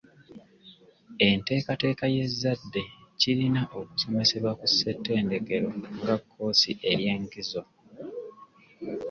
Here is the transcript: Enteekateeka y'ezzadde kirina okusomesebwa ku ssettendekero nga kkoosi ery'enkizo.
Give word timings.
Enteekateeka 1.27 2.03
y'ezzadde 2.15 2.83
kirina 3.19 3.61
okusomesebwa 3.79 4.51
ku 4.59 4.65
ssettendekero 4.71 5.69
nga 5.99 6.15
kkoosi 6.21 6.71
ery'enkizo. 6.91 7.61